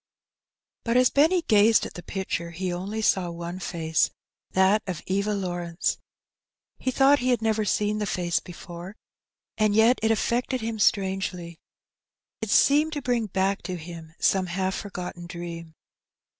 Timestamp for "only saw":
2.73-3.29